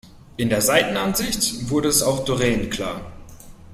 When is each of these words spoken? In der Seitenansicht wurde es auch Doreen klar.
In 0.37 0.49
der 0.49 0.61
Seitenansicht 0.61 1.69
wurde 1.69 1.87
es 1.87 2.01
auch 2.01 2.25
Doreen 2.25 2.71
klar. 2.71 3.11